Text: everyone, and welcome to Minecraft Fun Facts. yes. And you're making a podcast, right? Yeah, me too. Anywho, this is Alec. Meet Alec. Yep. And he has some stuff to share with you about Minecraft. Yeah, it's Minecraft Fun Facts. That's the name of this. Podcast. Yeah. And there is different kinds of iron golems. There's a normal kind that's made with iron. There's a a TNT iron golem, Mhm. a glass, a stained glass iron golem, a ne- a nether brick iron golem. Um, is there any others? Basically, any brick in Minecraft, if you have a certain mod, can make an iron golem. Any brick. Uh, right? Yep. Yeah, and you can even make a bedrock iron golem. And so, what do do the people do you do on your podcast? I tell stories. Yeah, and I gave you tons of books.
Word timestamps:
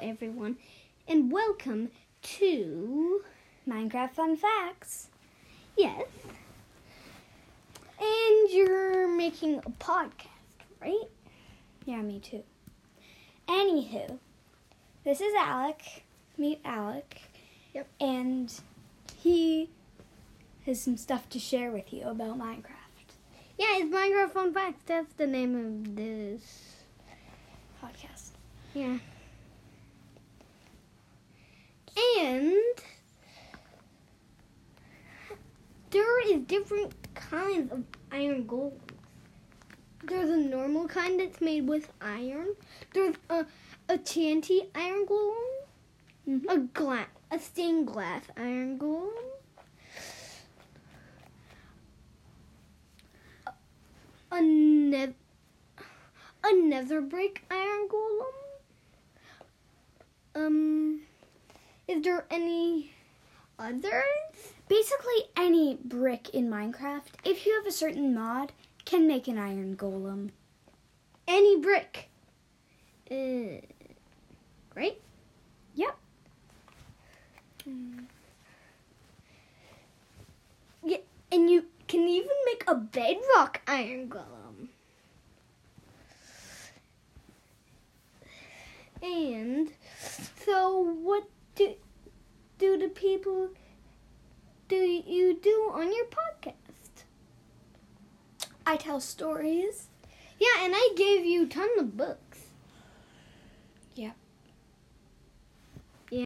everyone, 0.00 0.56
and 1.08 1.30
welcome 1.32 1.90
to 2.22 3.22
Minecraft 3.68 4.10
Fun 4.12 4.36
Facts. 4.36 5.08
yes. 5.76 6.04
And 7.98 8.50
you're 8.50 9.08
making 9.08 9.58
a 9.58 9.70
podcast, 9.70 10.26
right? 10.82 11.08
Yeah, 11.86 12.02
me 12.02 12.20
too. 12.20 12.42
Anywho, 13.48 14.18
this 15.04 15.20
is 15.20 15.32
Alec. 15.34 16.04
Meet 16.36 16.60
Alec. 16.64 17.20
Yep. 17.74 17.88
And 18.00 18.52
he 19.16 19.70
has 20.66 20.80
some 20.80 20.96
stuff 20.96 21.28
to 21.30 21.38
share 21.38 21.70
with 21.70 21.92
you 21.92 22.02
about 22.02 22.38
Minecraft. 22.38 22.72
Yeah, 23.58 23.78
it's 23.78 23.94
Minecraft 23.94 24.30
Fun 24.32 24.52
Facts. 24.52 24.82
That's 24.86 25.14
the 25.14 25.26
name 25.26 25.56
of 25.56 25.96
this. 25.96 26.74
Podcast. 27.82 28.30
Yeah. 28.74 28.98
And 32.18 32.56
there 35.90 36.15
is 36.26 36.40
different 36.46 36.92
kinds 37.14 37.72
of 37.72 37.84
iron 38.12 38.44
golems. 38.44 38.80
There's 40.02 40.30
a 40.30 40.36
normal 40.36 40.86
kind 40.88 41.18
that's 41.18 41.40
made 41.40 41.66
with 41.68 41.92
iron. 42.00 42.48
There's 42.92 43.16
a 43.30 43.46
a 43.88 43.98
TNT 43.98 44.68
iron 44.74 45.06
golem, 45.06 45.66
Mhm. 46.28 46.44
a 46.48 46.58
glass, 46.58 47.08
a 47.30 47.38
stained 47.38 47.86
glass 47.86 48.22
iron 48.36 48.78
golem, 48.78 49.12
a 54.30 54.40
ne- 54.42 55.14
a 56.44 56.52
nether 56.54 57.00
brick 57.00 57.44
iron 57.50 57.88
golem. 57.88 58.34
Um, 60.34 61.02
is 61.88 62.02
there 62.02 62.26
any 62.30 62.92
others? 63.58 64.02
Basically, 64.68 65.24
any 65.36 65.78
brick 65.84 66.30
in 66.30 66.48
Minecraft, 66.50 67.02
if 67.24 67.46
you 67.46 67.54
have 67.54 67.66
a 67.66 67.72
certain 67.72 68.14
mod, 68.14 68.52
can 68.84 69.06
make 69.06 69.28
an 69.28 69.38
iron 69.38 69.76
golem. 69.76 70.30
Any 71.28 71.60
brick. 71.60 72.08
Uh, 73.10 73.60
right? 74.74 75.00
Yep. 75.74 75.96
Yeah, 80.84 80.98
and 81.32 81.50
you 81.50 81.66
can 81.88 82.08
even 82.08 82.30
make 82.44 82.64
a 82.68 82.74
bedrock 82.74 83.60
iron 83.66 84.08
golem. 84.08 84.68
And 89.02 89.72
so, 90.44 90.78
what 90.78 91.28
do 91.54 91.74
do 92.76 92.88
the 92.88 92.92
people 92.92 93.48
do 94.68 94.76
you 94.76 95.38
do 95.40 95.70
on 95.72 95.92
your 95.94 96.06
podcast? 96.06 97.04
I 98.66 98.76
tell 98.76 99.00
stories. 99.00 99.88
Yeah, 100.38 100.64
and 100.64 100.74
I 100.76 100.90
gave 100.96 101.24
you 101.24 101.46
tons 101.46 101.80
of 101.80 101.96
books. 101.96 102.25